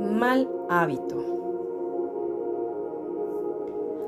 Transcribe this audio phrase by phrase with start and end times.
[0.00, 1.32] Mal hábito.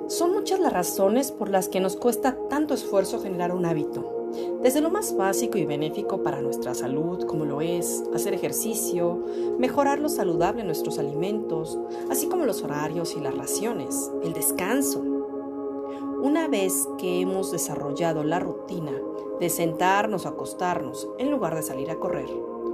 [0.09, 4.29] Son muchas las razones por las que nos cuesta tanto esfuerzo generar un hábito.
[4.61, 9.23] Desde lo más básico y benéfico para nuestra salud, como lo es hacer ejercicio,
[9.59, 11.79] mejorar lo saludable en nuestros alimentos,
[12.11, 15.01] así como los horarios y las raciones, el descanso.
[16.23, 18.93] Una vez que hemos desarrollado la rutina
[19.41, 22.29] de sentarnos o acostarnos en lugar de salir a correr,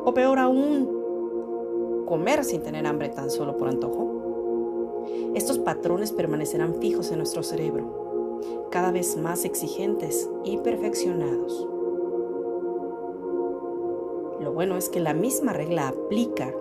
[0.05, 4.10] o peor aún, comer sin tener hambre tan solo por antojo,
[5.34, 8.10] estos patrones permanecerán fijos en nuestro cerebro
[8.70, 11.68] cada vez más exigentes y perfeccionados.
[14.40, 16.54] Lo bueno es que la misma regla aplica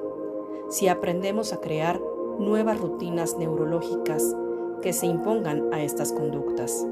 [0.69, 2.01] si aprendemos a crear
[2.39, 4.35] nuevas rutinas neurológicas
[4.81, 6.85] que se impongan a estas conductas.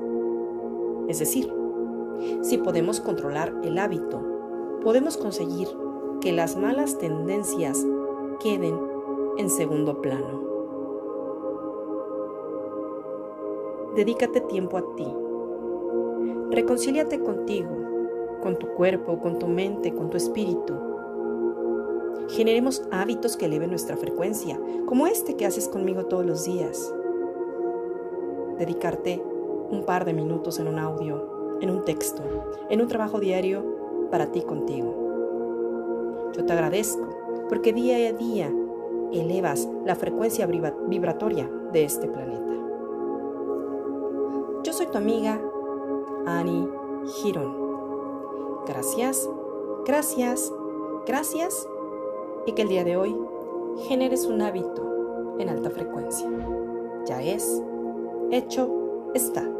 [1.08, 1.54] Es decir,
[2.42, 4.22] si podemos controlar el hábito,
[4.84, 5.68] podemos conseguir
[6.22, 7.86] que las malas tendencias
[8.40, 8.80] queden
[9.38, 10.42] en segundo plano.
[13.96, 15.08] Dedícate tiempo a ti.
[16.52, 17.70] Reconcíliate contigo,
[18.42, 20.74] con tu cuerpo, con tu mente, con tu espíritu.
[22.30, 26.94] Generemos hábitos que eleven nuestra frecuencia, como este que haces conmigo todos los días.
[28.58, 29.22] Dedicarte
[29.70, 32.23] un par de minutos en un audio, en un texto,
[32.69, 33.63] en un trabajo diario
[34.11, 36.31] para ti contigo.
[36.33, 37.08] Yo te agradezco
[37.50, 38.52] porque día a día
[39.11, 42.53] elevas la frecuencia vibratoria de este planeta.
[44.63, 45.41] Yo soy tu amiga
[46.25, 46.67] Annie
[47.05, 47.55] Girón.
[48.67, 49.30] Gracias,
[49.85, 50.53] gracias,
[51.05, 51.67] gracias
[52.45, 53.16] y que el día de hoy
[53.88, 56.28] generes un hábito en alta frecuencia.
[57.05, 57.61] Ya es,
[58.31, 59.56] hecho está.